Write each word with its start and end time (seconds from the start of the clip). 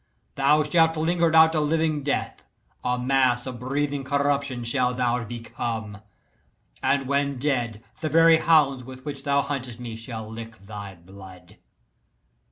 Thou 0.33 0.63
shalt 0.63 0.97
linger 0.97 1.35
out 1.35 1.53
a 1.53 1.59
living 1.59 2.01
death 2.01 2.41
a 2.83 2.97
mass 2.97 3.45
of 3.45 3.59
breathing 3.59 4.03
corruption 4.03 4.63
shalt 4.63 4.97
thou 4.97 5.23
become 5.23 5.99
and 6.81 7.07
when 7.07 7.37
dead 7.37 7.83
the 7.99 8.09
very 8.09 8.37
hounds 8.37 8.83
with 8.83 9.05
which 9.05 9.21
thou 9.21 9.43
huntedst 9.43 9.79
me 9.79 9.95
shall 9.95 10.27
lick 10.27 10.57
thy 10.65 10.95
blood!" 10.95 11.57